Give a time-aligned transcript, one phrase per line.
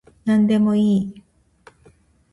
[0.25, 1.23] なんでもいい